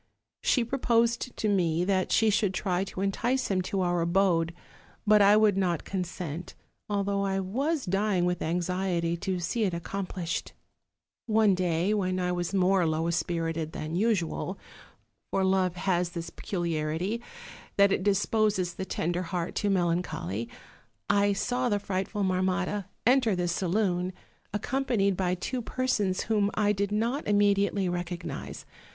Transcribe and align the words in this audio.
She 0.41 0.63
proposed 0.65 1.37
to 1.37 1.47
me 1.47 1.85
that 1.85 2.11
she 2.11 2.31
should 2.31 2.55
try 2.55 2.83
to 2.85 3.01
entice 3.01 3.51
him 3.51 3.61
to 3.61 3.81
our 3.81 4.01
abode; 4.01 4.51
but 5.05 5.21
I 5.21 5.37
would 5.37 5.55
not 5.55 5.83
consent, 5.83 6.55
although 6.89 7.21
I 7.21 7.39
was 7.39 7.85
dying 7.85 8.25
with 8.25 8.41
anxiety 8.41 9.15
to 9.17 9.39
see 9.39 9.63
it 9.63 9.75
accomplished. 9.75 10.53
"One 11.27 11.53
day 11.53 11.93
when 11.93 12.19
I 12.19 12.31
was 12.31 12.51
more 12.51 12.83
low 12.87 13.11
spirited 13.11 13.73
than 13.73 13.93
usual, 13.95 14.57
for 15.29 15.43
love 15.43 15.75
has 15.75 16.09
this 16.09 16.31
peculiarity, 16.31 17.21
that 17.77 17.91
it 17.91 18.01
disposes 18.01 18.73
the 18.73 18.85
tender 18.85 19.21
heart 19.21 19.49
30$ 19.49 19.49
OLD, 19.49 19.49
OLD 19.49 19.53
FAIRY 19.53 19.53
TALES. 19.53 19.61
to 19.61 19.85
melancholy, 20.31 20.49
I 21.11 21.33
saw 21.33 21.69
the 21.69 21.77
frightful 21.77 22.23
Marmotta 22.23 22.85
enter 23.05 23.35
the 23.35 23.47
saloon, 23.47 24.13
accompanied 24.51 25.15
by 25.15 25.35
two 25.35 25.61
persons 25.61 26.21
whom 26.21 26.49
I 26.55 26.71
did 26.71 26.91
not 26.91 27.27
im 27.27 27.37
mediately 27.37 27.87
recognize. 27.87 28.65